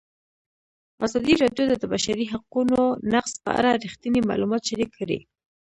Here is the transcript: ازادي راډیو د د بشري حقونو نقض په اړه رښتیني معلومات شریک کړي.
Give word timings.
ازادي 1.05 1.33
راډیو 1.43 1.63
د 1.69 1.73
د 1.81 1.83
بشري 1.93 2.25
حقونو 2.33 2.79
نقض 3.13 3.33
په 3.43 3.51
اړه 3.59 3.71
رښتیني 3.83 4.21
معلومات 4.29 4.61
شریک 4.69 4.89
کړي. 4.99 5.19